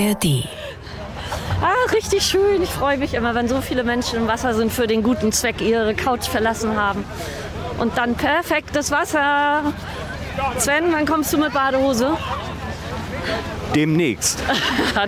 [0.00, 0.48] ARD.
[1.60, 2.62] Ah, richtig schön.
[2.62, 5.60] Ich freue mich immer, wenn so viele Menschen im Wasser sind für den guten Zweck,
[5.60, 7.04] ihre Couch verlassen haben.
[7.78, 9.72] Und dann perfektes Wasser.
[10.58, 12.16] Sven, wann kommst du mit Badehose?
[13.74, 14.42] Demnächst.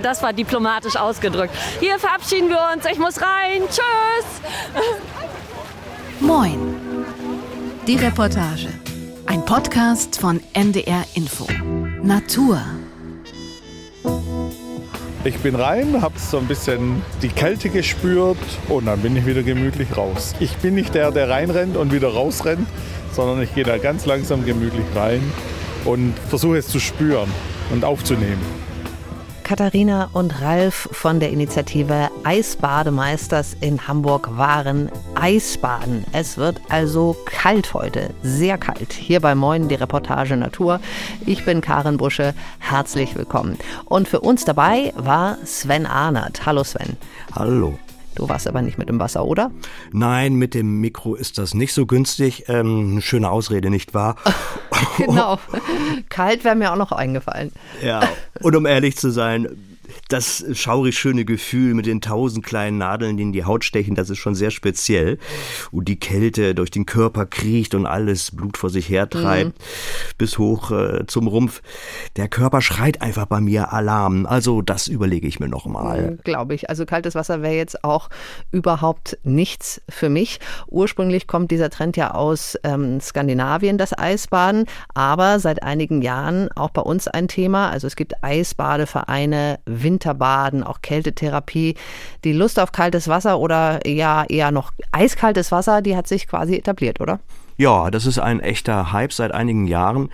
[0.02, 1.54] Das war diplomatisch ausgedrückt.
[1.80, 2.84] Hier verabschieden wir uns.
[2.86, 3.62] Ich muss rein.
[3.68, 4.26] Tschüss.
[6.20, 6.76] Moin.
[7.86, 8.68] Die Reportage.
[9.26, 11.46] Ein Podcast von NDR Info.
[12.02, 12.62] Natur.
[15.24, 19.44] Ich bin rein, habe so ein bisschen die Kälte gespürt und dann bin ich wieder
[19.44, 20.34] gemütlich raus.
[20.40, 22.66] Ich bin nicht der, der reinrennt und wieder rausrennt,
[23.12, 25.22] sondern ich gehe da ganz langsam gemütlich rein
[25.84, 27.28] und versuche es zu spüren
[27.70, 28.61] und aufzunehmen.
[29.52, 36.06] Katharina und Ralf von der Initiative Eisbademeisters in Hamburg waren Eisbaden.
[36.12, 38.94] Es wird also kalt heute, sehr kalt.
[38.94, 40.80] Hier bei Moin die Reportage Natur.
[41.26, 43.58] Ich bin Karin Busche, herzlich willkommen.
[43.84, 46.46] Und für uns dabei war Sven Arnert.
[46.46, 46.96] Hallo Sven.
[47.34, 47.78] Hallo.
[48.14, 49.50] Du warst aber nicht mit dem Wasser, oder?
[49.92, 52.44] Nein, mit dem Mikro ist das nicht so günstig.
[52.48, 54.16] Ähm, eine schöne Ausrede, nicht wahr?
[54.98, 55.38] genau.
[56.08, 57.52] Kalt wäre mir auch noch eingefallen.
[57.82, 58.08] Ja,
[58.40, 59.48] und um ehrlich zu sein,
[60.08, 64.10] das schaurig schöne Gefühl mit den tausend kleinen Nadeln, die in die Haut stechen, das
[64.10, 65.18] ist schon sehr speziell.
[65.70, 70.14] Und die Kälte durch den Körper kriecht und alles Blut vor sich hertreibt, mhm.
[70.18, 71.62] bis hoch äh, zum Rumpf.
[72.16, 74.26] Der Körper schreit einfach bei mir Alarm.
[74.26, 76.12] Also das überlege ich mir nochmal.
[76.12, 76.68] Mhm, Glaube ich.
[76.68, 78.08] Also kaltes Wasser wäre jetzt auch
[78.50, 80.40] überhaupt nichts für mich.
[80.68, 86.70] Ursprünglich kommt dieser Trend ja aus ähm, Skandinavien, das Eisbaden, aber seit einigen Jahren auch
[86.70, 87.70] bei uns ein Thema.
[87.70, 91.76] Also es gibt Eisbadevereine, Winterbaden, auch Kältetherapie.
[92.24, 96.56] Die Lust auf kaltes Wasser oder ja eher noch eiskaltes Wasser, die hat sich quasi
[96.56, 97.20] etabliert, oder?
[97.56, 100.10] Ja, das ist ein echter Hype seit einigen Jahren.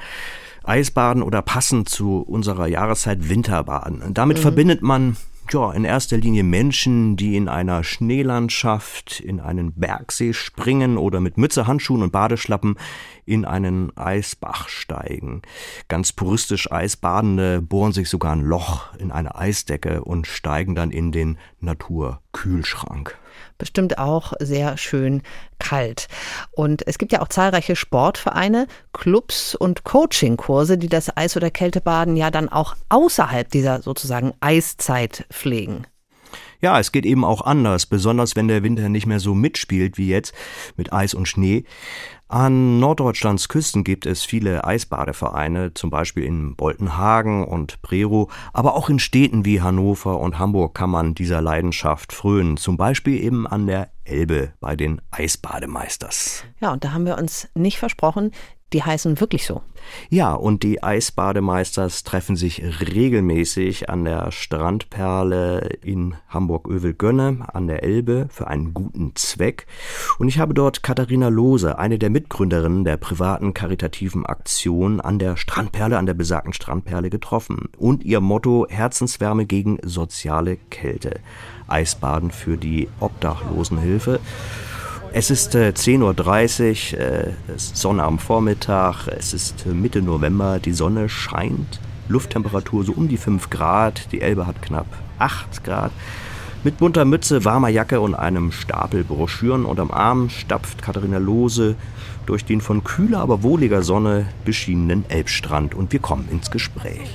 [0.64, 4.12] Eisbaden oder passend zu unserer Jahreszeit Winterbaden.
[4.12, 4.42] Damit mhm.
[4.42, 5.16] verbindet man
[5.52, 11.38] ja, in erster Linie Menschen, die in einer Schneelandschaft in einen Bergsee springen oder mit
[11.38, 12.76] Mütze, Handschuhen und Badeschlappen
[13.24, 15.42] in einen Eisbach steigen.
[15.88, 21.12] Ganz puristisch Eisbadende bohren sich sogar ein Loch in eine Eisdecke und steigen dann in
[21.12, 23.18] den Naturkühlschrank
[23.58, 25.22] bestimmt auch sehr schön
[25.58, 26.08] kalt.
[26.52, 32.16] Und es gibt ja auch zahlreiche Sportvereine, Clubs und Coachingkurse, die das Eis- oder Kältebaden
[32.16, 35.86] ja dann auch außerhalb dieser sozusagen Eiszeit pflegen.
[36.60, 40.08] Ja, es geht eben auch anders, besonders wenn der Winter nicht mehr so mitspielt wie
[40.08, 40.34] jetzt
[40.76, 41.64] mit Eis und Schnee.
[42.30, 48.90] An Norddeutschlands Küsten gibt es viele Eisbadevereine, zum Beispiel in Boltenhagen und Prerow, aber auch
[48.90, 53.66] in Städten wie Hannover und Hamburg kann man dieser Leidenschaft frönen, zum Beispiel eben an
[53.66, 56.44] der Elbe bei den Eisbademeisters.
[56.60, 58.32] Ja, und da haben wir uns nicht versprochen,
[58.72, 59.62] die heißen wirklich so.
[60.10, 68.28] Ja, und die Eisbademeisters treffen sich regelmäßig an der Strandperle in Hamburg-Övelgönne an der Elbe
[68.30, 69.66] für einen guten Zweck.
[70.18, 75.36] Und ich habe dort Katharina Lose, eine der Mitgründerinnen der privaten karitativen Aktion an der
[75.36, 77.70] Strandperle, an der besagten Strandperle getroffen.
[77.78, 81.20] Und ihr Motto Herzenswärme gegen soziale Kälte.
[81.66, 84.20] Eisbaden für die Obdachlosenhilfe.
[85.12, 90.02] Es ist äh, 10.30 Uhr, äh, es ist Sonne am Vormittag, es ist äh, Mitte
[90.02, 94.86] November, die Sonne scheint, Lufttemperatur so um die 5 Grad, die Elbe hat knapp
[95.18, 95.92] 8 Grad.
[96.68, 101.76] Mit bunter Mütze, warmer Jacke und einem Stapel Broschüren unterm Arm stapft Katharina Lose
[102.26, 107.08] durch den von kühler, aber wohliger Sonne beschienenen Elbstrand und wir kommen ins Gespräch.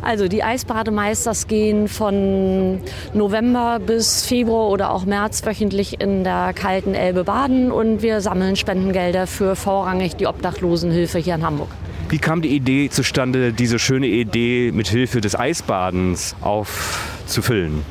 [0.00, 2.80] Also die Eisbademeisters gehen von
[3.12, 8.56] November bis Februar oder auch März wöchentlich in der kalten Elbe baden und wir sammeln
[8.56, 11.68] Spendengelder für vorrangig die Obdachlosenhilfe hier in Hamburg.
[12.08, 17.82] Wie kam die Idee zustande, diese schöne Idee mit Hilfe des Eisbadens aufzufüllen?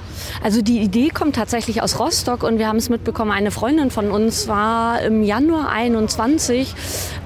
[0.44, 4.12] Also die Idee kommt tatsächlich aus Rostock und wir haben es mitbekommen, eine Freundin von
[4.12, 6.74] uns war im Januar 21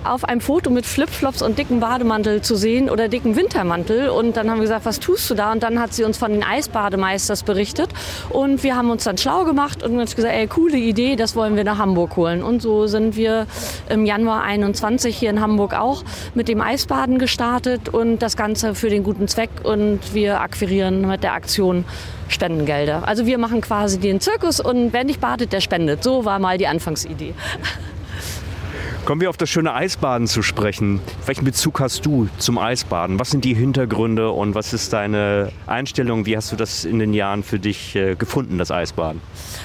[0.04, 4.50] auf einem Foto mit Flipflops und dicken Bademantel zu sehen oder dicken Wintermantel und dann
[4.50, 5.52] haben wir gesagt, was tust du da?
[5.52, 7.90] Und dann hat sie uns von den Eisbademeisters berichtet
[8.30, 11.56] und wir haben uns dann schlau gemacht und uns gesagt, ey, coole Idee, das wollen
[11.56, 12.44] wir nach Hamburg holen.
[12.44, 13.48] Und so sind wir
[13.90, 16.04] im Januar 21 hier in Hamburg auch
[16.34, 21.24] mit dem Eisbaden gestartet und das Ganze für den guten Zweck und wir akquirieren mit
[21.24, 21.86] der Aktion
[22.30, 23.08] Spendengelder.
[23.08, 26.04] Also wir machen quasi den Zirkus und wer nicht badet, der spendet.
[26.04, 27.34] So war mal die Anfangsidee.
[29.10, 31.02] Kommen wir auf das schöne Eisbaden zu sprechen.
[31.26, 33.20] Welchen Bezug hast du zum Eisbaden?
[33.20, 36.28] Was sind die Hintergründe und was ist deine Einstellung?
[36.28, 39.20] Wie hast du das in den Jahren für dich äh, gefunden, das Eisbaden?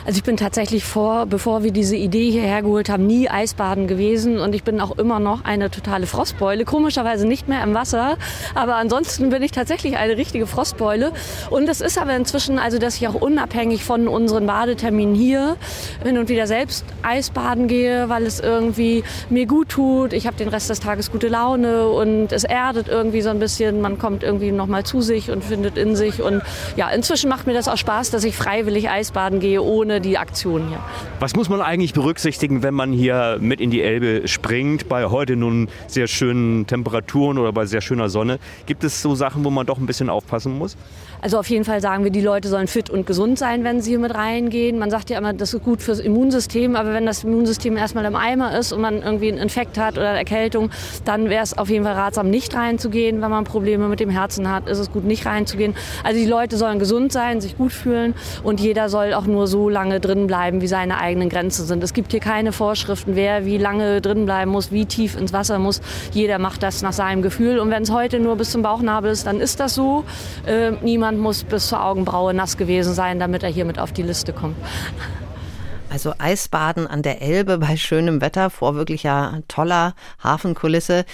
[0.07, 4.39] Also ich bin tatsächlich vor, bevor wir diese Idee hierher geholt haben, nie Eisbaden gewesen
[4.39, 6.65] und ich bin auch immer noch eine totale Frostbeule.
[6.65, 8.17] Komischerweise nicht mehr im Wasser,
[8.55, 11.13] aber ansonsten bin ich tatsächlich eine richtige Frostbeule.
[11.51, 15.59] Und es ist aber inzwischen, also dass ich auch unabhängig von unseren Badeterminen hier
[16.03, 20.13] hin und wieder selbst Eisbaden gehe, weil es irgendwie mir gut tut.
[20.13, 23.81] Ich habe den Rest des Tages gute Laune und es erdet irgendwie so ein bisschen.
[23.81, 26.23] Man kommt irgendwie noch mal zu sich und findet in sich.
[26.23, 26.43] Und
[26.77, 30.17] ja, inzwischen macht mir das auch Spaß, dass ich freiwillig Eisbaden gehe, ohne ohne die
[30.17, 30.79] Aktion hier.
[31.21, 35.37] Was muss man eigentlich berücksichtigen, wenn man hier mit in die Elbe springt, bei heute
[35.37, 38.39] nun sehr schönen Temperaturen oder bei sehr schöner Sonne?
[38.67, 40.77] Gibt es so Sachen, wo man doch ein bisschen aufpassen muss?
[41.21, 43.91] Also auf jeden Fall sagen wir, die Leute sollen fit und gesund sein, wenn sie
[43.91, 44.79] hier mit reingehen.
[44.79, 48.17] Man sagt ja immer, das ist gut fürs Immunsystem, aber wenn das Immunsystem erstmal im
[48.17, 50.71] Eimer ist und man irgendwie einen Infekt hat oder Erkältung,
[51.05, 53.23] dann wäre es auf jeden Fall ratsam, nicht reinzugehen.
[53.23, 55.75] Wenn man Probleme mit dem Herzen hat, ist es gut, nicht reinzugehen.
[56.03, 59.69] Also die Leute sollen gesund sein, sich gut fühlen und jeder soll auch nur so
[59.69, 61.83] lange drin bleiben, wie seine eigenen Grenzen sind.
[61.83, 65.59] Es gibt hier keine Vorschriften, wer wie lange drin bleiben muss, wie tief ins Wasser
[65.59, 65.81] muss.
[66.13, 69.27] Jeder macht das nach seinem Gefühl und wenn es heute nur bis zum Bauchnabel ist,
[69.27, 70.05] dann ist das so.
[70.47, 73.93] Äh, niemand Niemand muss bis zur Augenbraue nass gewesen sein, damit er hier mit auf
[73.93, 74.57] die Liste kommt.
[75.95, 81.05] Also Eisbaden an der Elbe bei schönem Wetter vor wirklich ja toller Hafenkulisse.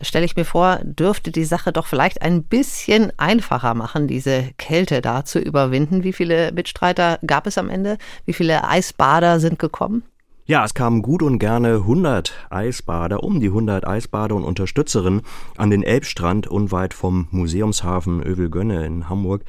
[0.00, 5.00] Stelle ich mir vor, dürfte die Sache doch vielleicht ein bisschen einfacher machen, diese Kälte
[5.00, 6.04] da zu überwinden.
[6.04, 7.98] Wie viele Mitstreiter gab es am Ende?
[8.24, 10.04] Wie viele Eisbader sind gekommen?
[10.46, 15.22] Ja, es kamen gut und gerne 100 Eisbader, um die 100 Eisbader und Unterstützerinnen
[15.56, 19.42] an den Elbstrand unweit vom Museumshafen Övelgönne in Hamburg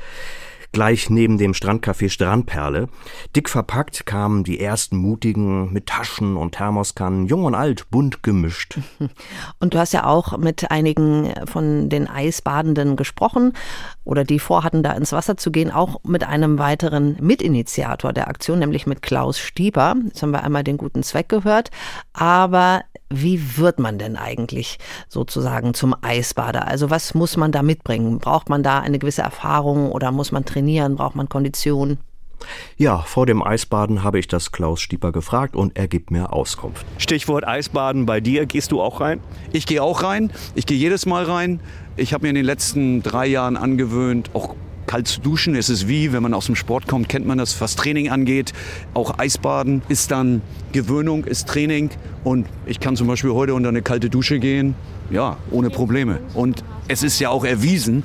[0.71, 2.87] gleich neben dem Strandcafé Strandperle.
[3.35, 8.79] Dick verpackt kamen die ersten Mutigen mit Taschen und Thermoskannen, jung und alt, bunt gemischt.
[9.59, 13.53] Und du hast ja auch mit einigen von den Eisbadenden gesprochen
[14.03, 18.59] oder die vorhatten, da ins Wasser zu gehen, auch mit einem weiteren Mitinitiator der Aktion,
[18.59, 19.95] nämlich mit Klaus Stieber.
[20.05, 21.69] Jetzt haben wir einmal den guten Zweck gehört,
[22.13, 24.79] aber wie wird man denn eigentlich
[25.09, 26.67] sozusagen zum Eisbader?
[26.67, 28.19] Also was muss man da mitbringen?
[28.19, 30.60] Braucht man da eine gewisse Erfahrung oder muss man trainieren?
[30.95, 31.97] Braucht man Kondition?
[32.77, 36.85] Ja, vor dem Eisbaden habe ich das Klaus Stieper gefragt und er gibt mir Auskunft.
[36.97, 39.19] Stichwort Eisbaden bei dir, gehst du auch rein?
[39.51, 40.31] Ich gehe auch rein.
[40.55, 41.59] Ich gehe jedes Mal rein.
[41.97, 44.55] Ich habe mir in den letzten drei Jahren angewöhnt, auch
[44.87, 45.55] kalt zu duschen.
[45.55, 48.53] Es ist wie, wenn man aus dem Sport kommt, kennt man das, was Training angeht.
[48.93, 50.41] Auch Eisbaden ist dann
[50.71, 51.91] Gewöhnung, ist Training.
[52.23, 54.75] Und ich kann zum Beispiel heute unter eine kalte Dusche gehen,
[55.09, 56.19] ja, ohne Probleme.
[56.33, 58.03] Und es ist ja auch erwiesen,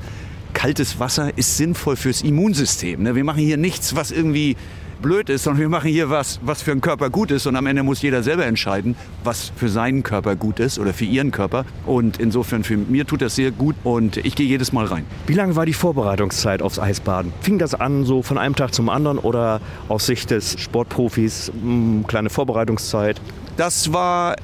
[0.57, 3.03] kaltes Wasser ist sinnvoll fürs Immunsystem.
[3.03, 3.15] Ne?
[3.15, 4.57] Wir machen hier nichts, was irgendwie
[5.03, 7.47] blöd ist, sondern wir machen hier was, was für den Körper gut ist.
[7.47, 11.05] Und am Ende muss jeder selber entscheiden, was für seinen Körper gut ist oder für
[11.05, 11.67] ihren Körper.
[11.85, 15.05] Und insofern für mir tut das sehr gut und ich gehe jedes Mal rein.
[15.27, 17.35] Wie lange war die Vorbereitungszeit aufs Eisbaden?
[17.43, 21.61] Fing das an so von einem Tag zum anderen oder aus Sicht des Sportprofis mh,
[21.63, 23.21] hm, kleine Vorbereitungszeit?
[23.59, 24.37] Das war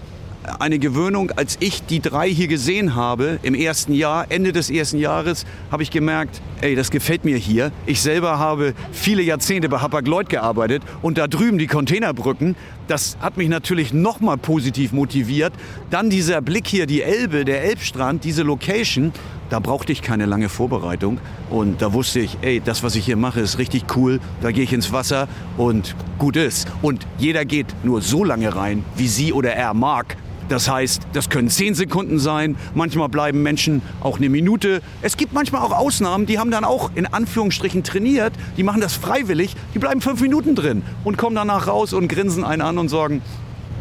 [0.58, 1.30] eine Gewöhnung.
[1.36, 5.82] Als ich die drei hier gesehen habe im ersten Jahr, Ende des ersten Jahres, habe
[5.82, 7.72] ich gemerkt, ey, das gefällt mir hier.
[7.86, 12.56] Ich selber habe viele Jahrzehnte bei Hapag-Lloyd gearbeitet und da drüben die Containerbrücken,
[12.88, 15.52] das hat mich natürlich nochmal positiv motiviert.
[15.90, 19.12] Dann dieser Blick hier, die Elbe, der Elbstrand, diese Location,
[19.50, 21.18] da brauchte ich keine lange Vorbereitung
[21.50, 24.18] und da wusste ich, ey, das, was ich hier mache, ist richtig cool.
[24.40, 25.28] Da gehe ich ins Wasser
[25.58, 26.66] und gut ist.
[26.80, 30.16] Und jeder geht nur so lange rein, wie sie oder er mag.
[30.52, 34.82] Das heißt, das können zehn Sekunden sein, manchmal bleiben Menschen auch eine Minute.
[35.00, 38.92] Es gibt manchmal auch Ausnahmen, die haben dann auch in Anführungsstrichen trainiert, die machen das
[38.92, 42.90] freiwillig, die bleiben fünf Minuten drin und kommen danach raus und grinsen einen an und
[42.90, 43.22] sagen,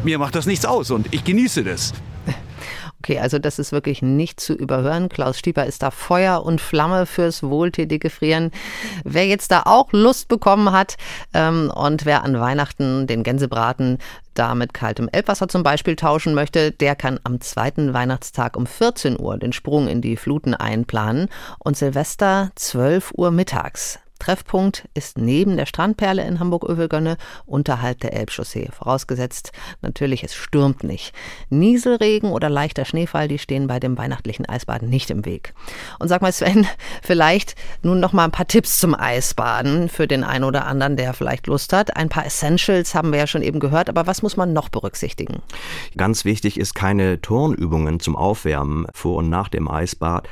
[0.02, 1.92] mir macht das nichts aus und ich genieße das.
[3.02, 5.08] Okay, also das ist wirklich nicht zu überhören.
[5.08, 8.52] Klaus Stieper ist da Feuer und Flamme fürs wohltätige Frieren.
[9.02, 10.94] Wer jetzt da auch Lust bekommen hat
[11.34, 13.98] ähm, und wer an Weihnachten den Gänsebraten
[14.34, 19.18] da mit kaltem Elbwasser zum Beispiel tauschen möchte, der kann am zweiten Weihnachtstag um 14
[19.18, 21.28] Uhr den Sprung in die Fluten einplanen
[21.58, 23.98] und Silvester 12 Uhr mittags.
[24.22, 28.68] Treffpunkt ist neben der Strandperle in Hamburg-Övelgönne unterhalb der Elbchaussee.
[28.70, 29.50] Vorausgesetzt
[29.80, 31.12] natürlich, es stürmt nicht.
[31.50, 35.54] Nieselregen oder leichter Schneefall, die stehen bei dem weihnachtlichen Eisbaden nicht im Weg.
[35.98, 36.68] Und sag mal, Sven,
[37.02, 41.14] vielleicht nun noch mal ein paar Tipps zum Eisbaden für den einen oder anderen, der
[41.14, 41.96] vielleicht Lust hat.
[41.96, 45.42] Ein paar Essentials haben wir ja schon eben gehört, aber was muss man noch berücksichtigen?
[45.96, 50.28] Ganz wichtig ist keine Turnübungen zum Aufwärmen vor und nach dem Eisbad,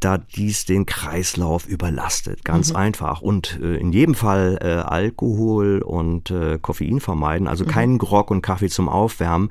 [0.00, 2.44] da dies den Kreislauf überlastet.
[2.44, 2.76] Ganz mhm.
[2.76, 7.68] einfach und äh, in jedem Fall äh, Alkohol und äh, Koffein vermeiden, also mhm.
[7.68, 9.50] keinen Grog und Kaffee zum Aufwärmen,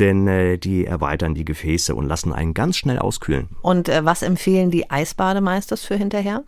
[0.00, 3.50] denn äh, die erweitern die Gefäße und lassen einen ganz schnell auskühlen.
[3.62, 6.42] Und äh, was empfehlen die Eisbademeisters für hinterher?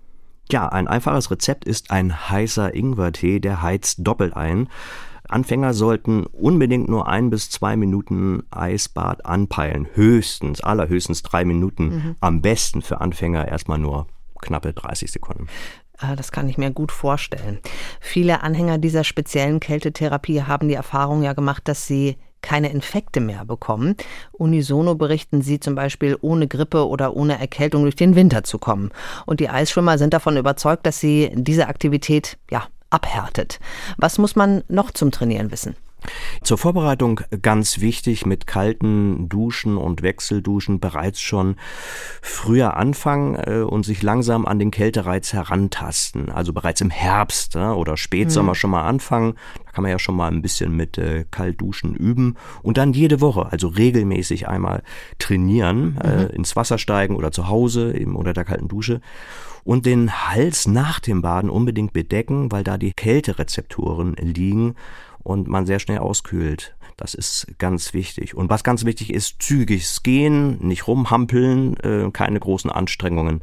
[0.50, 4.68] Ja, ein einfaches Rezept ist ein heißer Ingwertee, der heizt doppelt ein.
[5.28, 9.86] Anfänger sollten unbedingt nur ein bis zwei Minuten Eisbad anpeilen.
[9.94, 11.84] Höchstens, allerhöchstens drei Minuten.
[11.84, 12.16] Mhm.
[12.18, 14.08] Am besten für Anfänger erstmal nur
[14.40, 15.46] knappe 30 Sekunden.
[15.98, 17.60] Ah, das kann ich mir gut vorstellen.
[18.00, 23.44] Viele Anhänger dieser speziellen Kältetherapie haben die Erfahrung ja gemacht, dass sie keine Infekte mehr
[23.46, 23.96] bekommen.
[24.32, 28.90] Unisono berichten sie zum Beispiel, ohne Grippe oder ohne Erkältung durch den Winter zu kommen.
[29.24, 33.60] Und die Eisschwimmer sind davon überzeugt, dass sie diese Aktivität ja abhärtet.
[33.96, 35.74] Was muss man noch zum Trainieren wissen?
[36.42, 41.56] Zur Vorbereitung ganz wichtig mit kalten Duschen und Wechselduschen bereits schon
[42.20, 46.30] früher anfangen äh, und sich langsam an den Kältereiz herantasten.
[46.30, 48.56] Also bereits im Herbst äh, oder Spätsommer mhm.
[48.56, 49.34] schon mal anfangen.
[49.64, 53.20] Da kann man ja schon mal ein bisschen mit äh, Kaltduschen üben und dann jede
[53.20, 54.82] Woche, also regelmäßig einmal
[55.18, 56.30] trainieren, äh, mhm.
[56.30, 59.00] ins Wasser steigen oder zu Hause eben unter der kalten Dusche
[59.64, 64.74] und den Hals nach dem Baden unbedingt bedecken, weil da die Kälterezeptoren liegen
[65.24, 66.76] und man sehr schnell auskühlt.
[66.96, 68.36] Das ist ganz wichtig.
[68.36, 73.42] Und was ganz wichtig ist, zügiges Gehen, nicht rumhampeln, äh, keine großen Anstrengungen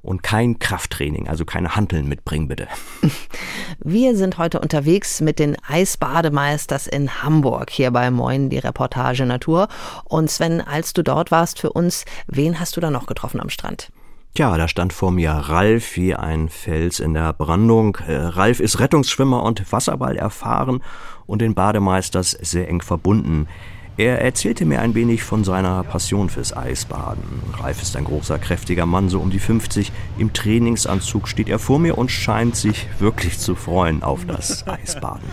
[0.00, 2.68] und kein Krafttraining, also keine Hanteln mitbringen bitte.
[3.84, 9.68] Wir sind heute unterwegs mit den Eisbademeisters in Hamburg, hier bei Moin, die Reportage Natur.
[10.04, 13.50] Und Sven, als du dort warst für uns, wen hast du da noch getroffen am
[13.50, 13.90] Strand?
[14.38, 17.98] Tja, da stand vor mir Ralf wie ein Fels in der Brandung.
[18.06, 20.80] Äh, Ralf ist Rettungsschwimmer und Wasserball erfahren
[21.26, 23.48] und den Bademeisters sehr eng verbunden.
[23.96, 27.24] Er erzählte mir ein wenig von seiner Passion fürs Eisbaden.
[27.58, 29.90] Ralf ist ein großer, kräftiger Mann, so um die 50.
[30.18, 35.28] Im Trainingsanzug steht er vor mir und scheint sich wirklich zu freuen auf das Eisbaden.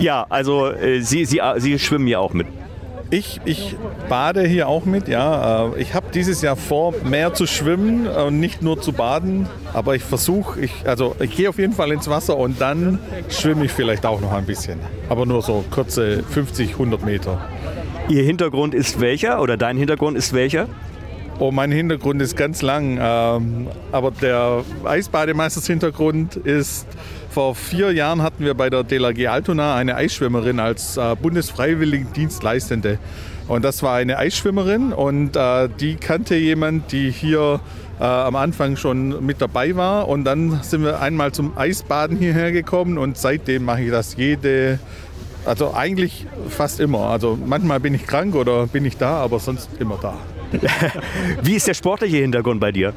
[0.00, 2.48] Ja, also äh, Sie, Sie, Sie schwimmen ja auch mit.
[3.12, 3.76] Ich, ich
[4.08, 5.72] bade hier auch mit, ja.
[5.72, 9.48] Äh, ich habe dieses Jahr vor, mehr zu schwimmen und nicht nur zu baden.
[9.72, 13.64] Aber ich versuche, ich, also ich gehe auf jeden Fall ins Wasser und dann schwimme
[13.64, 14.78] ich vielleicht auch noch ein bisschen.
[15.08, 17.40] Aber nur so kurze 50, 100 Meter.
[18.08, 20.68] Ihr Hintergrund ist welcher oder dein Hintergrund ist welcher?
[21.40, 22.98] Oh, mein Hintergrund ist ganz lang.
[23.00, 26.86] Ähm, aber der Eisbademeisters Hintergrund ist
[27.30, 32.98] vor vier Jahren hatten wir bei der DLRG Altona eine Eisschwimmerin als äh, Bundesfreiwilligendienstleistende.
[33.46, 37.60] Und das war eine Eisschwimmerin und äh, die kannte jemand, die hier
[38.00, 40.08] äh, am Anfang schon mit dabei war.
[40.08, 44.78] Und dann sind wir einmal zum Eisbaden hierher gekommen und seitdem mache ich das jede,
[45.44, 47.10] also eigentlich fast immer.
[47.10, 50.14] Also manchmal bin ich krank oder bin ich da, aber sonst immer da.
[51.42, 52.92] Wie ist der sportliche Hintergrund bei dir?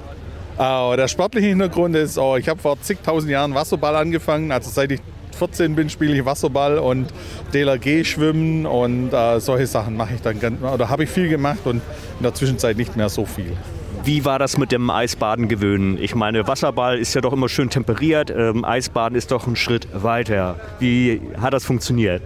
[0.57, 4.51] Uh, der sportliche Hintergrund ist, oh, ich habe vor zigtausend Jahren Wasserball angefangen.
[4.51, 5.01] Also seit ich
[5.37, 7.11] 14 bin, spiele ich Wasserball und
[7.53, 11.59] DLRG schwimmen und uh, solche Sachen mache ich dann ganz, oder habe ich viel gemacht
[11.65, 11.77] und
[12.19, 13.57] in der Zwischenzeit nicht mehr so viel.
[14.03, 15.97] Wie war das mit dem Eisbaden gewöhnen?
[15.99, 19.87] Ich meine, Wasserball ist ja doch immer schön temperiert, ähm, Eisbaden ist doch ein Schritt
[19.93, 20.59] weiter.
[20.79, 22.21] Wie hat das funktioniert?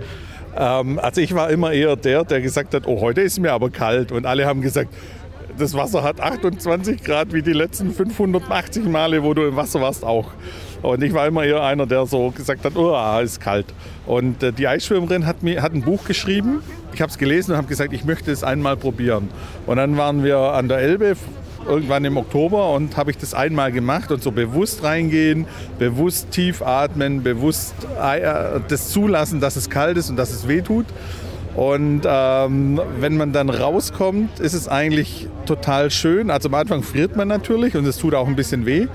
[0.58, 3.70] Ähm, also ich war immer eher der, der gesagt hat, oh, heute ist mir aber
[3.70, 4.12] kalt.
[4.12, 4.94] Und alle haben gesagt,
[5.58, 10.04] das Wasser hat 28 Grad wie die letzten 580 Male, wo du im Wasser warst,
[10.04, 10.32] auch.
[10.82, 13.66] Und ich war immer eher einer, der so gesagt hat, oh, ist kalt.
[14.06, 16.62] Und äh, die Eisschwimmerin hat, mir, hat ein Buch geschrieben.
[16.94, 19.30] Ich habe es gelesen und habe gesagt, ich möchte es einmal probieren.
[19.66, 21.16] Und dann waren wir an der Elbe
[21.68, 25.46] irgendwann im Oktober und habe ich das einmal gemacht und so bewusst reingehen,
[25.80, 30.62] bewusst tief atmen, bewusst äh, das zulassen, dass es kalt ist und dass es weh
[30.62, 30.86] tut.
[31.58, 36.30] Und ähm, wenn man dann rauskommt, ist es eigentlich total schön.
[36.30, 38.88] Also am Anfang friert man natürlich und es tut auch ein bisschen weh.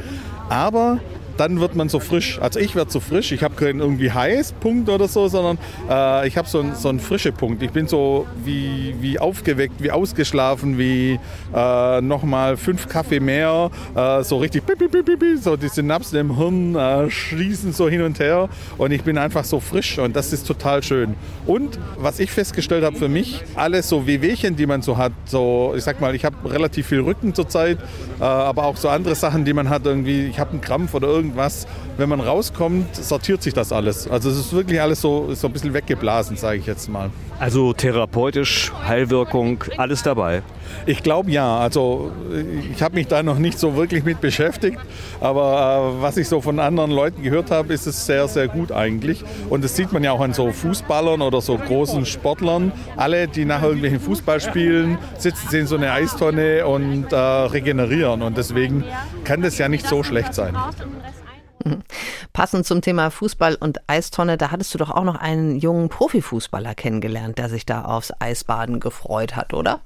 [0.49, 1.01] Aber
[1.37, 2.39] dann wird man so frisch.
[2.41, 3.33] Also ich werde so frisch.
[3.33, 5.59] Ich habe keinen irgendwie heiß Punkt oder so, sondern
[5.89, 7.63] äh, ich habe so, so einen frische Punkt.
[7.63, 11.19] Ich bin so wie, wie aufgeweckt, wie ausgeschlafen, wie
[11.55, 13.71] äh, nochmal fünf Kaffee mehr.
[13.95, 18.03] Äh, so richtig, pipi, pipi, pipi, so die Synapsen im Hirn äh, schließen so hin
[18.03, 18.49] und her.
[18.79, 21.15] Und ich bin einfach so frisch und das ist total schön.
[21.47, 25.75] Und was ich festgestellt habe für mich, alles so Wehwehchen, die man so hat, so
[25.77, 27.79] ich sag mal, ich habe relativ viel Rücken zurzeit,
[28.21, 31.09] äh, aber auch so andere Sachen, die man hat, irgendwie, ich habe einen Krampf oder
[31.09, 31.67] irgendwas irgendwas.
[31.97, 34.09] Wenn man rauskommt, sortiert sich das alles.
[34.09, 37.11] Also es ist wirklich alles so, so ein bisschen weggeblasen, sage ich jetzt mal.
[37.39, 40.43] Also therapeutisch, Heilwirkung, alles dabei.
[40.87, 41.59] Ich glaube ja.
[41.59, 42.13] Also
[42.73, 44.79] ich habe mich da noch nicht so wirklich mit beschäftigt,
[45.21, 48.73] aber äh, was ich so von anderen Leuten gehört habe, ist es sehr, sehr gut
[48.73, 49.25] eigentlich.
[49.49, 52.73] Und das sieht man ja auch an so Fußballern oder so großen Sportlern.
[52.97, 58.23] Alle, die nach irgendwelchen Fußballspielen sitzen sie in so eine Eistonne und äh, regenerieren.
[58.23, 58.85] Und deswegen
[59.25, 60.57] kann das ja nicht so schlecht sein.
[62.33, 66.75] Passend zum Thema Fußball und Eistonne, da hattest du doch auch noch einen jungen Profifußballer
[66.75, 69.81] kennengelernt, der sich da aufs Eisbaden gefreut hat, oder?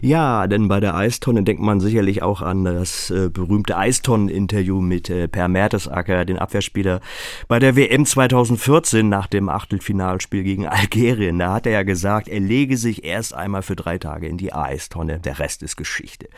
[0.00, 5.10] Ja, denn bei der Eistonne denkt man sicherlich auch an das äh, berühmte Eistonnen-Interview mit
[5.10, 7.00] äh, Per Mertesacker, den Abwehrspieler
[7.46, 11.38] bei der WM 2014 nach dem Achtelfinalspiel gegen Algerien.
[11.38, 14.52] Da hat er ja gesagt, er lege sich erst einmal für drei Tage in die
[14.52, 16.28] Eistonne, der Rest ist Geschichte.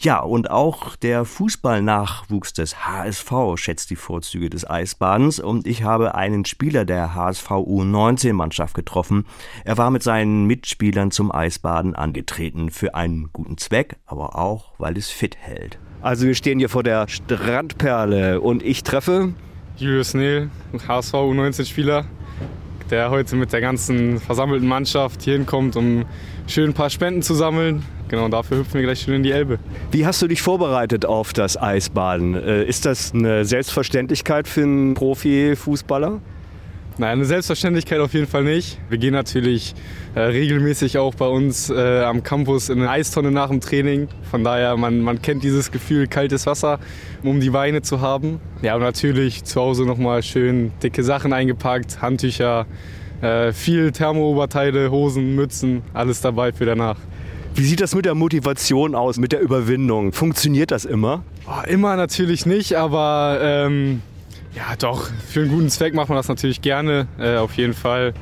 [0.00, 6.14] Ja, und auch der Fußballnachwuchs des HSV schätzt die Vorzüge des Eisbadens und ich habe
[6.14, 9.26] einen Spieler der HSV U19-Mannschaft getroffen.
[9.64, 14.96] Er war mit seinen Mitspielern zum Eisbaden angetreten für einen guten Zweck, aber auch, weil
[14.96, 15.78] es fit hält.
[16.02, 19.34] Also wir stehen hier vor der Strandperle und ich treffe
[19.76, 20.50] Julius Nehl,
[20.86, 22.04] HSV U19-Spieler,
[22.90, 26.04] der heute mit der ganzen versammelten Mannschaft hier hinkommt, um
[26.46, 27.84] schön ein paar Spenden zu sammeln.
[28.10, 29.60] Genau, dafür hüpfen wir gleich schön in die Elbe.
[29.92, 32.34] Wie hast du dich vorbereitet auf das Eisbaden?
[32.34, 36.20] Äh, ist das eine Selbstverständlichkeit für einen Profifußballer?
[36.98, 38.80] Nein, eine Selbstverständlichkeit auf jeden Fall nicht.
[38.88, 39.76] Wir gehen natürlich
[40.16, 44.08] äh, regelmäßig auch bei uns äh, am Campus in eine Eistonne nach dem Training.
[44.28, 46.80] Von daher, man, man kennt dieses Gefühl, kaltes Wasser,
[47.22, 48.40] um die Beine zu haben.
[48.60, 52.66] Ja, und natürlich zu Hause nochmal schön dicke Sachen eingepackt, Handtücher,
[53.20, 56.96] äh, viel Thermooberteile, Hosen, Mützen, alles dabei für danach.
[57.54, 60.12] Wie sieht das mit der Motivation aus, mit der Überwindung?
[60.12, 61.24] Funktioniert das immer?
[61.46, 64.02] Oh, immer natürlich nicht, aber ähm,
[64.54, 68.14] ja doch, für einen guten Zweck macht man das natürlich gerne, äh, auf jeden Fall.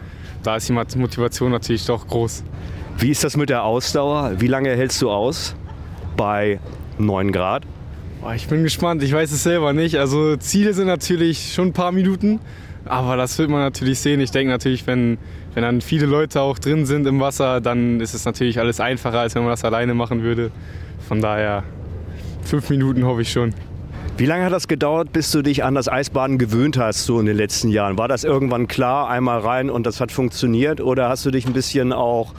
[0.43, 2.45] Da ist die Motivation natürlich doch groß.
[2.99, 4.33] Wie ist das mit der Ausdauer?
[4.39, 5.55] Wie lange hältst du aus
[6.17, 6.59] bei
[6.99, 7.65] 9 Grad?
[8.25, 9.97] Oh, ich bin gespannt, ich weiß es selber nicht.
[9.97, 12.41] Also Ziele sind natürlich schon ein paar Minuten,
[12.85, 14.21] aber das wird man natürlich sehen.
[14.21, 15.19] Ich denke natürlich, wenn,
[15.59, 19.19] wenn dann viele Leute auch drin sind im Wasser, dann ist es natürlich alles einfacher,
[19.19, 20.53] als wenn man das alleine machen würde.
[21.09, 21.65] Von daher,
[22.43, 23.53] fünf Minuten hoffe ich schon.
[24.17, 27.27] Wie lange hat das gedauert, bis du dich an das Eisbaden gewöhnt hast, so in
[27.27, 27.99] den letzten Jahren?
[27.99, 30.81] War das irgendwann klar, einmal rein und das hat funktioniert?
[30.81, 32.35] Oder hast du dich ein bisschen auch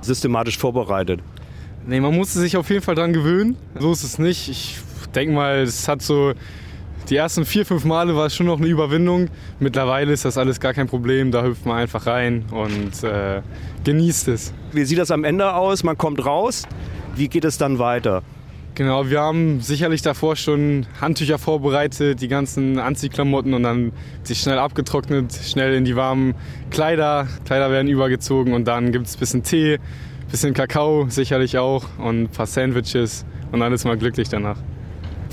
[0.00, 1.20] systematisch vorbereitet?
[1.86, 3.56] Nee, man musste sich auf jeden Fall dran gewöhnen.
[3.78, 4.48] So ist es nicht.
[4.48, 4.78] Ich
[5.14, 6.32] denke mal, es hat so
[7.08, 9.28] die ersten vier, fünf Male war es schon noch eine Überwindung.
[9.60, 11.30] Mittlerweile ist das alles gar kein Problem.
[11.30, 13.42] Da hüpft man einfach rein und äh,
[13.84, 14.54] genießt es.
[14.72, 15.84] Wie sieht das am Ende aus?
[15.84, 16.62] Man kommt raus.
[17.14, 18.22] Wie geht es dann weiter?
[18.74, 23.92] Genau, wir haben sicherlich davor schon Handtücher vorbereitet, die ganzen Anziehklamotten und dann
[24.24, 26.34] sich schnell abgetrocknet, schnell in die warmen
[26.70, 27.28] Kleider.
[27.44, 31.84] Kleider werden übergezogen und dann gibt es ein bisschen Tee, ein bisschen Kakao sicherlich auch
[31.98, 34.56] und ein paar Sandwiches und dann ist man glücklich danach.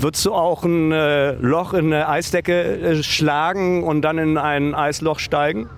[0.02, 4.74] Würdest du auch ein äh, Loch in eine Eisdecke äh, schlagen und dann in ein
[4.74, 5.68] Eisloch steigen?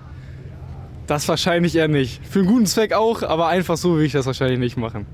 [1.05, 2.25] Das wahrscheinlich eher nicht.
[2.25, 5.05] Für einen guten Zweck auch, aber einfach so will ich das wahrscheinlich nicht machen.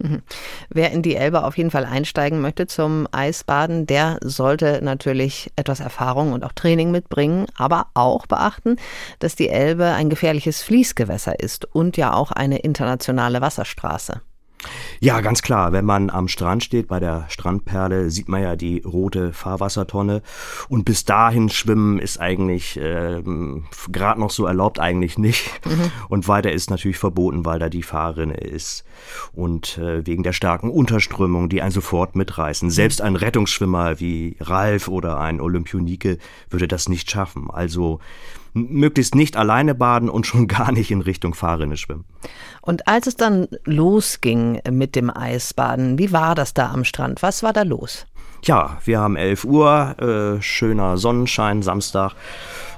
[0.70, 5.78] Wer in die Elbe auf jeden Fall einsteigen möchte zum Eisbaden, der sollte natürlich etwas
[5.78, 8.74] Erfahrung und auch Training mitbringen, aber auch beachten,
[9.20, 14.20] dass die Elbe ein gefährliches Fließgewässer ist und ja auch eine internationale Wasserstraße.
[15.02, 15.72] Ja, ganz klar.
[15.72, 20.22] Wenn man am Strand steht, bei der Strandperle, sieht man ja die rote Fahrwassertonne.
[20.68, 23.20] Und bis dahin schwimmen ist eigentlich äh,
[23.90, 25.50] gerade noch so erlaubt, eigentlich nicht.
[25.66, 25.90] Mhm.
[26.08, 28.84] Und weiter ist natürlich verboten, weil da die Fahrrinne ist.
[29.32, 32.70] Und äh, wegen der starken Unterströmung, die einen sofort mitreißen.
[32.70, 37.50] Selbst ein Rettungsschwimmer wie Ralf oder ein Olympionike würde das nicht schaffen.
[37.50, 37.98] Also
[38.52, 42.04] möglichst nicht alleine baden und schon gar nicht in Richtung Fahrrinne schwimmen.
[42.60, 47.22] Und als es dann losging mit dem Eisbaden, wie war das da am Strand?
[47.22, 48.06] Was war da los?
[48.44, 52.14] Ja, wir haben 11 Uhr, äh, schöner Sonnenschein, Samstag.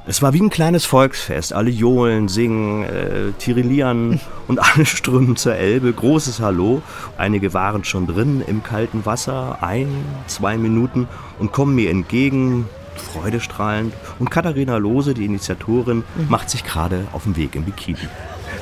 [0.06, 1.54] Es war wie ein kleines Volksfest.
[1.54, 5.90] Alle johlen, singen, äh, tirillieren und alle strömen zur Elbe.
[5.90, 6.82] Großes Hallo.
[7.16, 9.88] Einige waren schon drin im kalten Wasser, ein,
[10.26, 11.08] zwei Minuten
[11.38, 12.66] und kommen mir entgegen,
[13.00, 13.94] freudestrahlend.
[14.18, 16.26] Und Katharina Lose, die Initiatorin, mhm.
[16.28, 18.08] macht sich gerade auf den Weg im Bikini.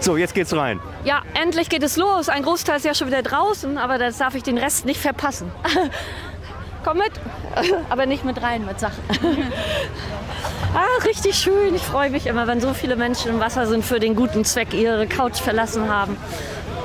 [0.00, 0.80] So, jetzt geht's rein.
[1.04, 2.28] Ja, endlich geht es los.
[2.28, 5.50] Ein Großteil ist ja schon wieder draußen, aber das darf ich den Rest nicht verpassen.
[6.84, 7.12] Komm mit,
[7.90, 9.02] aber nicht mit rein mit Sachen.
[10.74, 11.74] ah, richtig schön.
[11.74, 14.74] Ich freue mich immer, wenn so viele Menschen im Wasser sind für den guten Zweck,
[14.74, 16.16] ihre Couch verlassen haben.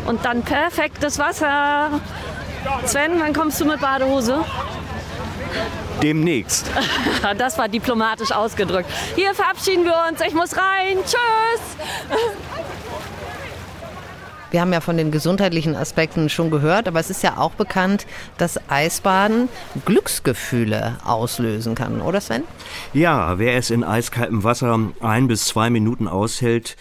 [0.06, 2.00] Und dann perfektes Wasser.
[2.86, 4.44] Sven, wann kommst du mit Badehose?
[6.02, 6.70] Demnächst.
[7.38, 8.90] Das war diplomatisch ausgedrückt.
[9.16, 10.22] Hier verabschieden wir uns.
[10.22, 10.98] Ich muss rein.
[11.04, 11.78] Tschüss.
[14.50, 18.08] Wir haben ja von den gesundheitlichen Aspekten schon gehört, aber es ist ja auch bekannt,
[18.38, 19.50] dass Eisbaden
[19.86, 22.44] Glücksgefühle auslösen kann, oder Sven?
[22.94, 26.78] Ja, wer es in eiskaltem Wasser ein bis zwei Minuten aushält,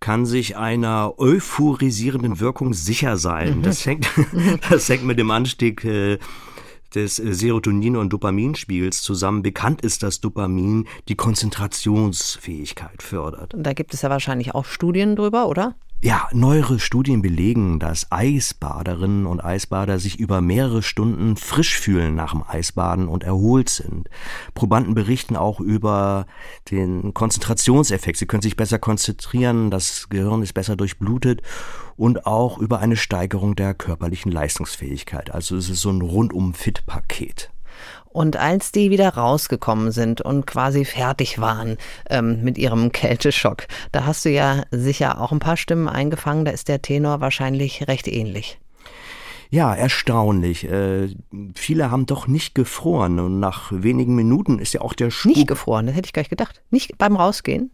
[0.00, 3.58] kann sich einer euphorisierenden Wirkung sicher sein.
[3.58, 3.62] Mhm.
[3.62, 4.08] Das, hängt,
[4.70, 6.18] das hängt mit dem Anstieg äh,
[6.94, 9.42] des Serotonin- und Dopaminspiegels zusammen.
[9.42, 13.54] Bekannt ist, dass Dopamin die Konzentrationsfähigkeit fördert.
[13.54, 15.74] Und da gibt es ja wahrscheinlich auch Studien drüber, oder?
[16.04, 22.32] Ja, neuere Studien belegen, dass Eisbaderinnen und Eisbader sich über mehrere Stunden frisch fühlen nach
[22.32, 24.10] dem Eisbaden und erholt sind.
[24.52, 26.26] Probanden berichten auch über
[26.70, 28.18] den Konzentrationseffekt.
[28.18, 31.40] Sie können sich besser konzentrieren, das Gehirn ist besser durchblutet
[31.96, 35.30] und auch über eine Steigerung der körperlichen Leistungsfähigkeit.
[35.30, 37.53] Also es ist so ein rundum-Fit-Paket.
[38.14, 44.06] Und als die wieder rausgekommen sind und quasi fertig waren ähm, mit ihrem Kälteschock, da
[44.06, 46.44] hast du ja sicher auch ein paar Stimmen eingefangen.
[46.44, 48.60] Da ist der Tenor wahrscheinlich recht ähnlich.
[49.50, 50.70] Ja, erstaunlich.
[50.70, 51.08] Äh,
[51.56, 55.34] viele haben doch nicht gefroren und nach wenigen Minuten ist ja auch der Schub.
[55.34, 56.62] Nicht gefroren, das hätte ich gar nicht gedacht.
[56.70, 57.72] Nicht beim Rausgehen?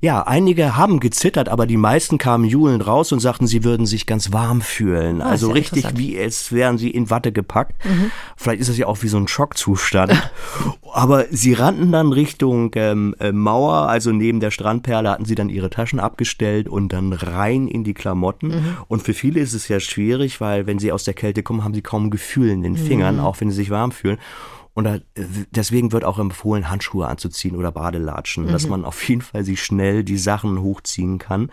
[0.00, 4.06] Ja, einige haben gezittert, aber die meisten kamen juhlend raus und sagten, sie würden sich
[4.06, 5.20] ganz warm fühlen.
[5.20, 7.84] Ah, also richtig, wie als wären sie in Watte gepackt.
[7.84, 8.10] Mhm.
[8.36, 10.12] Vielleicht ist das ja auch wie so ein Schockzustand.
[10.92, 15.48] aber sie rannten dann Richtung ähm, äh, Mauer, also neben der Strandperle hatten sie dann
[15.48, 18.48] ihre Taschen abgestellt und dann rein in die Klamotten.
[18.48, 18.76] Mhm.
[18.88, 21.74] Und für viele ist es ja schwierig, weil wenn sie aus der Kälte kommen, haben
[21.74, 23.22] sie kaum Gefühl in den Fingern, mhm.
[23.22, 24.18] auch wenn sie sich warm fühlen.
[24.78, 24.98] Und da,
[25.50, 28.52] deswegen wird auch empfohlen, Handschuhe anzuziehen oder Badelatschen, mhm.
[28.52, 31.50] dass man auf jeden Fall sich schnell die Sachen hochziehen kann.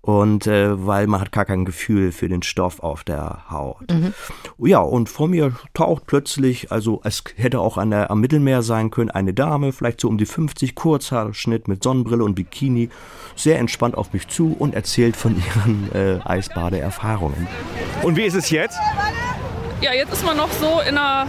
[0.00, 3.90] Und äh, weil man hat gar kein Gefühl für den Stoff auf der Haut.
[3.90, 4.14] Mhm.
[4.56, 8.90] Ja, und vor mir taucht plötzlich, also es hätte auch an der, am Mittelmeer sein
[8.90, 12.88] können, eine Dame, vielleicht so um die 50, Kurzhaarschnitt mit Sonnenbrille und Bikini,
[13.34, 17.46] sehr entspannt auf mich zu und erzählt von ihren äh, Eisbadeerfahrungen.
[18.02, 18.78] Und wie ist es jetzt?
[19.82, 21.26] Ja, jetzt ist man noch so in einer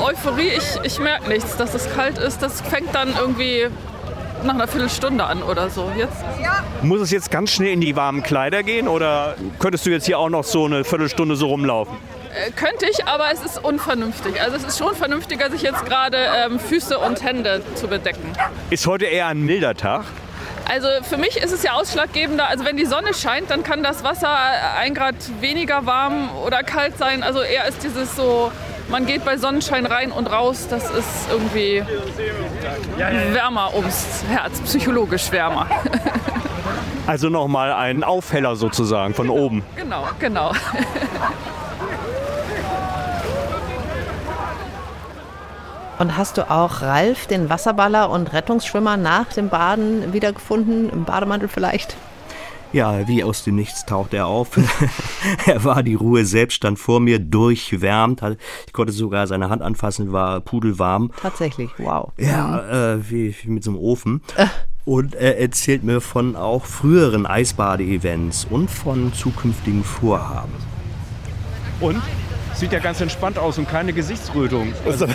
[0.00, 2.42] Euphorie, ich, ich merke nichts, dass es kalt ist.
[2.42, 3.68] Das fängt dann irgendwie
[4.44, 5.90] nach einer Viertelstunde an oder so.
[5.96, 6.16] Jetzt.
[6.82, 10.18] Muss es jetzt ganz schnell in die warmen Kleider gehen oder könntest du jetzt hier
[10.18, 11.96] auch noch so eine Viertelstunde so rumlaufen?
[12.34, 14.40] Äh, könnte ich, aber es ist unvernünftig.
[14.40, 18.32] Also es ist schon vernünftiger, sich jetzt gerade ähm, Füße und Hände zu bedecken.
[18.70, 20.04] Ist heute eher ein milder Tag?
[20.64, 24.04] Also für mich ist es ja ausschlaggebender, also wenn die Sonne scheint, dann kann das
[24.04, 24.30] Wasser
[24.78, 27.22] ein Grad weniger warm oder kalt sein.
[27.22, 28.50] Also eher ist dieses so
[28.88, 31.82] man geht bei Sonnenschein rein und raus, das ist irgendwie
[33.32, 35.66] wärmer ums Herz, psychologisch wärmer.
[37.04, 39.64] Also nochmal ein Aufheller sozusagen von oben.
[39.74, 40.52] Genau, genau.
[45.98, 50.90] Und hast du auch Ralf, den Wasserballer und Rettungsschwimmer, nach dem Baden wiedergefunden?
[50.90, 51.96] Im Bademantel vielleicht?
[52.72, 54.48] Ja, wie aus dem Nichts taucht er auf.
[55.46, 58.22] er war die Ruhe selbst, stand vor mir, durchwärmt.
[58.66, 61.10] Ich konnte sogar seine Hand anfassen, war pudelwarm.
[61.20, 62.12] Tatsächlich, wow.
[62.16, 64.22] Ja, äh, wie, wie, mit so einem Ofen.
[64.36, 64.46] Äh.
[64.84, 70.54] Und er erzählt mir von auch früheren Eisbade-Events und von zukünftigen Vorhaben.
[71.80, 72.02] Und?
[72.62, 74.72] Sieht ja ganz entspannt aus und keine Gesichtsrötung.
[74.86, 75.06] Also,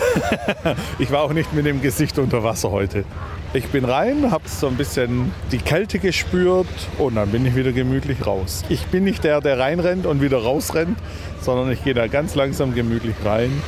[0.99, 3.05] ich war auch nicht mit dem Gesicht unter Wasser heute.
[3.53, 7.71] Ich bin rein, habe so ein bisschen die Kälte gespürt und dann bin ich wieder
[7.71, 8.65] gemütlich raus.
[8.67, 10.97] Ich bin nicht der, der reinrennt und wieder rausrennt,
[11.39, 13.61] sondern ich gehe da ganz langsam gemütlich rein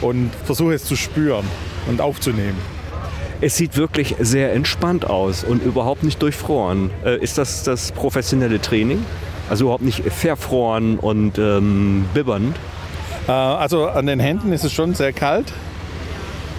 [0.00, 1.44] und versuche es zu spüren
[1.88, 2.58] und aufzunehmen.
[3.40, 6.90] Es sieht wirklich sehr entspannt aus und überhaupt nicht durchfroren.
[7.04, 9.04] Äh, ist das das professionelle Training?
[9.50, 12.54] Also überhaupt nicht verfroren und ähm, bibbernd?
[13.26, 15.52] Äh, also an den Händen ist es schon sehr kalt.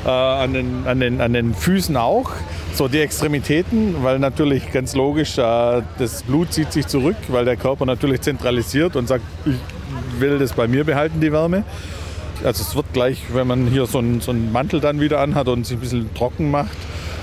[0.05, 2.31] Äh, an, den, an, den, an den Füßen auch.
[2.73, 7.55] So die Extremitäten, weil natürlich ganz logisch, äh, das Blut zieht sich zurück, weil der
[7.55, 9.55] Körper natürlich zentralisiert und sagt, ich
[10.19, 11.63] will das bei mir behalten, die Wärme.
[12.43, 15.47] Also es wird gleich, wenn man hier so einen, so einen Mantel dann wieder anhat
[15.47, 16.77] und sich ein bisschen trocken macht,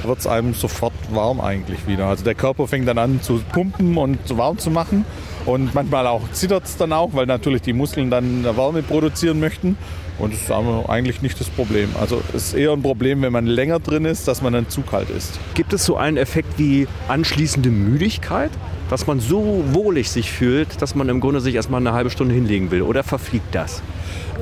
[0.05, 2.07] wird es einem sofort warm eigentlich wieder.
[2.07, 5.05] Also der Körper fängt dann an zu pumpen und warm zu machen.
[5.45, 9.77] Und manchmal auch zittert es dann auch, weil natürlich die Muskeln dann Wärme produzieren möchten.
[10.19, 11.89] Und das ist eigentlich nicht das Problem.
[12.01, 14.83] Also es ist eher ein Problem, wenn man länger drin ist, dass man dann zu
[14.83, 15.41] kalt ist.
[15.55, 18.51] Gibt es so einen Effekt wie anschließende Müdigkeit?
[18.89, 22.35] Dass man so wohlig sich fühlt, dass man im Grunde sich erstmal eine halbe Stunde
[22.35, 22.83] hinlegen will?
[22.83, 23.83] Oder verfliegt das?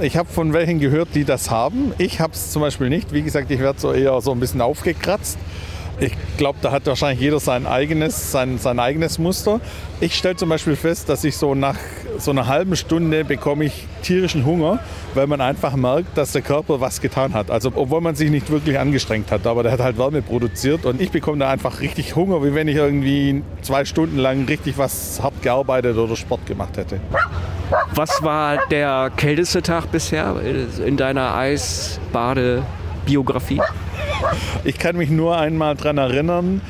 [0.02, 1.92] Ich habe von welchen gehört, die das haben.
[1.98, 3.12] Ich habe es zum Beispiel nicht.
[3.12, 5.38] Wie gesagt, ich werde so eher so ein bisschen aufgekratzt.
[6.00, 9.60] Ich glaube, da hat wahrscheinlich jeder sein eigenes, sein, sein eigenes Muster.
[10.00, 11.76] Ich stelle zum Beispiel fest, dass ich so nach
[12.18, 14.78] so einer halben Stunde bekomme ich tierischen Hunger,
[15.14, 17.50] weil man einfach merkt, dass der Körper was getan hat.
[17.50, 21.02] Also obwohl man sich nicht wirklich angestrengt hat, aber der hat halt Wärme produziert und
[21.02, 25.20] ich bekomme da einfach richtig Hunger, wie wenn ich irgendwie zwei Stunden lang richtig was
[25.22, 26.98] hart gearbeitet oder Sport gemacht hätte.
[27.94, 30.36] Was war der kälteste Tag bisher
[30.84, 33.60] in deiner Eisbadebiografie?
[34.64, 36.60] Ich kann mich nur einmal daran erinnern,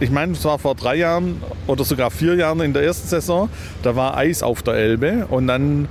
[0.00, 3.48] ich meine, es war vor drei Jahren oder sogar vier Jahren in der ersten Saison,
[3.82, 5.88] da war Eis auf der Elbe und dann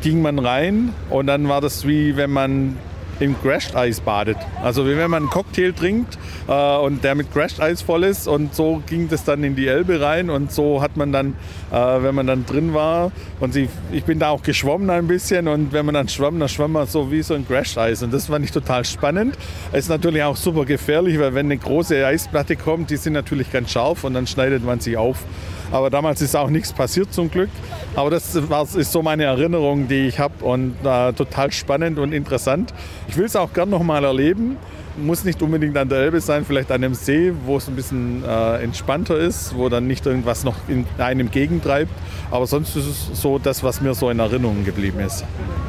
[0.00, 2.78] ging man rein und dann war das wie wenn man
[3.20, 4.36] im Crashed Eis badet.
[4.62, 8.26] Also wie wenn man einen Cocktail trinkt äh, und der mit Crashed Eis voll ist
[8.26, 11.34] und so ging das dann in die Elbe rein und so hat man dann,
[11.70, 15.48] äh, wenn man dann drin war und sie, ich bin da auch geschwommen ein bisschen
[15.48, 18.12] und wenn man dann schwamm, dann schwamm man so wie so ein Crashed Eis und
[18.12, 19.36] das fand ich total spannend.
[19.72, 23.70] Ist natürlich auch super gefährlich, weil wenn eine große Eisplatte kommt, die sind natürlich ganz
[23.70, 25.24] scharf und dann schneidet man sich auf.
[25.72, 27.50] Aber damals ist auch nichts passiert zum Glück.
[27.94, 32.72] Aber das ist so meine Erinnerung, die ich habe und äh, total spannend und interessant.
[33.08, 34.56] Ich will es auch gern noch mal erleben.
[35.00, 38.22] Muss nicht unbedingt an der Elbe sein, vielleicht an einem See, wo es ein bisschen
[38.24, 41.90] äh, entspannter ist, wo dann nicht irgendwas noch in einem gegentreibt.
[42.30, 45.24] Aber sonst ist es so das, was mir so in Erinnerung geblieben ist.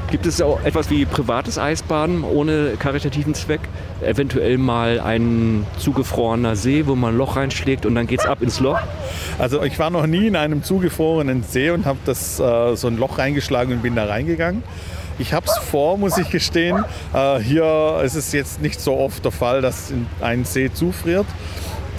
[0.10, 3.62] Gibt es auch etwas wie privates Eisbaden ohne karitativen Zweck?
[4.02, 8.42] Eventuell mal ein zugefrorener See, wo man ein Loch reinschlägt und dann geht es ab
[8.42, 8.80] ins Loch?
[9.40, 13.18] Also ich war noch nie in einem zugefrorenen See und habe äh, so ein Loch
[13.18, 14.64] reingeschlagen und bin da reingegangen.
[15.20, 16.84] Ich habe es vor, muss ich gestehen.
[17.14, 21.26] Äh, hier ist es jetzt nicht so oft der Fall, dass ein See zufriert.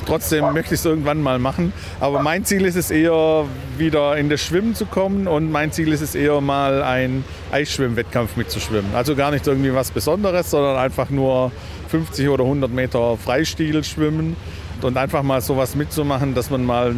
[0.06, 1.72] Trotzdem möchte ich es irgendwann mal machen.
[2.00, 3.44] Aber mein Ziel ist es eher,
[3.78, 8.36] wieder in das Schwimmen zu kommen und mein Ziel ist es eher mal einen Eisschwimmwettkampf
[8.36, 8.94] mitzuschwimmen.
[8.94, 11.52] Also gar nicht irgendwie was Besonderes, sondern einfach nur
[11.88, 14.36] 50 oder 100 Meter Freistil schwimmen
[14.82, 16.94] und einfach mal sowas mitzumachen, dass man mal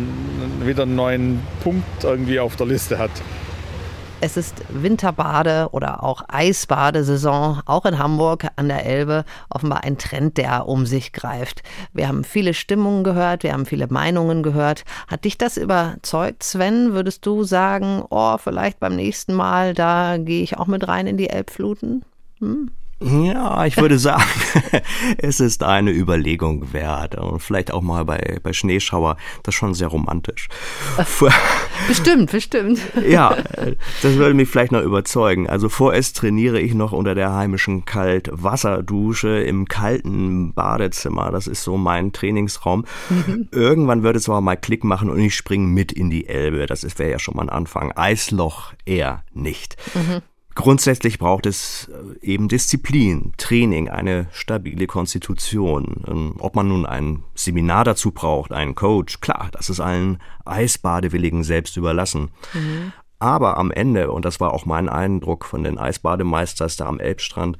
[0.64, 3.10] wieder einen neuen Punkt irgendwie auf der Liste hat.
[4.20, 9.24] Es ist Winterbade oder auch Eisbadesaison, auch in Hamburg an der Elbe.
[9.50, 11.62] Offenbar ein Trend, der um sich greift.
[11.92, 14.84] Wir haben viele Stimmungen gehört, wir haben viele Meinungen gehört.
[15.08, 16.94] Hat dich das überzeugt, Sven?
[16.94, 21.18] Würdest du sagen, oh, vielleicht beim nächsten Mal, da gehe ich auch mit rein in
[21.18, 22.04] die Elbfluten?
[22.38, 22.70] Hm?
[23.04, 24.24] Ja, ich würde sagen,
[25.18, 27.16] es ist eine Überlegung wert.
[27.16, 30.48] Und vielleicht auch mal bei, bei Schneeschauer, das ist schon sehr romantisch.
[31.88, 32.80] Bestimmt, bestimmt.
[33.06, 33.36] Ja,
[34.02, 35.48] das würde mich vielleicht noch überzeugen.
[35.48, 41.30] Also vorerst trainiere ich noch unter der heimischen Kaltwasserdusche im kalten Badezimmer.
[41.30, 42.86] Das ist so mein Trainingsraum.
[43.10, 43.48] Mhm.
[43.50, 46.66] Irgendwann wird es aber mal Klick machen und ich springe mit in die Elbe.
[46.66, 47.92] Das wäre ja schon mal ein Anfang.
[47.92, 49.76] Eisloch eher nicht.
[49.94, 50.22] Mhm.
[50.54, 51.90] Grundsätzlich braucht es
[52.22, 56.04] äh, eben Disziplin, Training, eine stabile Konstitution.
[56.06, 61.42] Ähm, ob man nun ein Seminar dazu braucht, einen Coach, klar, das ist allen Eisbadewilligen
[61.42, 62.30] selbst überlassen.
[62.52, 62.92] Mhm.
[63.18, 67.56] Aber am Ende, und das war auch mein Eindruck von den Eisbademeisters da am Elbstrand,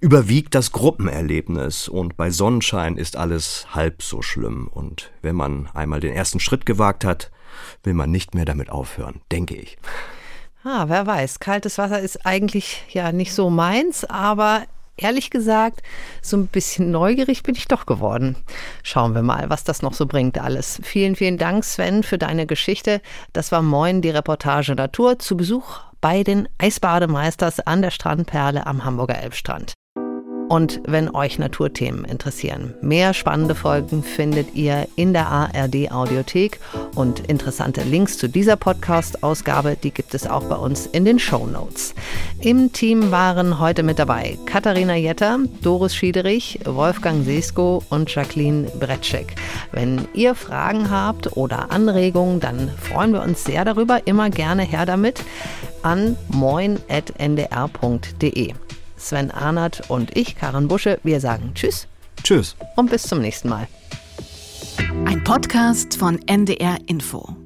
[0.00, 4.68] überwiegt das Gruppenerlebnis und bei Sonnenschein ist alles halb so schlimm.
[4.68, 7.30] Und wenn man einmal den ersten Schritt gewagt hat,
[7.82, 9.76] will man nicht mehr damit aufhören, denke ich.
[10.64, 11.40] Ah, wer weiß.
[11.40, 14.62] Kaltes Wasser ist eigentlich ja nicht so meins, aber
[14.96, 15.82] ehrlich gesagt,
[16.20, 18.36] so ein bisschen neugierig bin ich doch geworden.
[18.84, 20.80] Schauen wir mal, was das noch so bringt alles.
[20.84, 23.00] Vielen, vielen Dank, Sven, für deine Geschichte.
[23.32, 28.84] Das war Moin, die Reportage Natur zu Besuch bei den Eisbademeisters an der Strandperle am
[28.84, 29.74] Hamburger Elbstrand
[30.52, 32.74] und wenn euch Naturthemen interessieren.
[32.82, 36.60] Mehr spannende Folgen findet ihr in der ARD Audiothek
[36.94, 41.46] und interessante Links zu dieser Podcast-Ausgabe, die gibt es auch bei uns in den Show
[41.46, 41.94] Notes.
[42.40, 49.36] Im Team waren heute mit dabei Katharina Jetter, Doris Schiederich, Wolfgang Sesko und Jacqueline Bretschek.
[49.72, 54.06] Wenn ihr Fragen habt oder Anregungen, dann freuen wir uns sehr darüber.
[54.06, 55.24] Immer gerne her damit
[55.80, 56.82] an moin.ndr.de.
[59.02, 61.86] Sven Arnert und ich, Karin Busche, wir sagen Tschüss.
[62.22, 62.56] Tschüss.
[62.76, 63.66] Und bis zum nächsten Mal.
[65.06, 67.36] Ein Podcast von NDR Info.